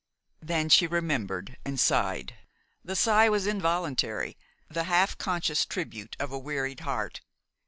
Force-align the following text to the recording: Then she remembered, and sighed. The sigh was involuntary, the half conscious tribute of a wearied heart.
Then 0.41 0.67
she 0.69 0.87
remembered, 0.87 1.57
and 1.63 1.79
sighed. 1.79 2.35
The 2.83 2.95
sigh 2.95 3.29
was 3.29 3.45
involuntary, 3.45 4.35
the 4.67 4.85
half 4.85 5.15
conscious 5.19 5.63
tribute 5.63 6.15
of 6.19 6.31
a 6.31 6.39
wearied 6.39 6.79
heart. 6.79 7.21